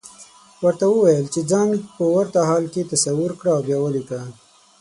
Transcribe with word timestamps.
ورته 0.63 0.85
وويل 0.89 1.25
چې 1.33 1.41
ځان 1.51 1.67
په 1.97 2.05
ورته 2.15 2.39
حال 2.49 2.65
کې 2.73 2.89
تصور 2.93 3.31
کړه 3.39 3.51
او 3.55 3.61
بيا 3.67 3.77
وليکه. 3.81 4.19